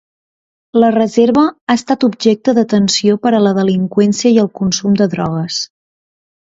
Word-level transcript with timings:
La 0.83 0.87
reserva 0.95 1.43
ha 1.67 1.75
estat 1.81 2.07
objecte 2.09 2.57
d'atenció 2.61 3.21
per 3.27 3.35
a 3.41 3.45
la 3.47 3.55
delinqüència 3.61 4.35
i 4.39 4.45
el 4.47 4.53
consum 4.63 5.01
de 5.03 5.13
drogues. 5.17 5.65